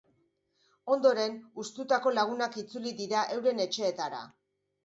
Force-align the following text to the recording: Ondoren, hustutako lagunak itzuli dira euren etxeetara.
Ondoren, 0.95 1.35
hustutako 1.63 2.13
lagunak 2.21 2.57
itzuli 2.65 2.97
dira 3.03 3.23
euren 3.37 3.63
etxeetara. 3.67 4.27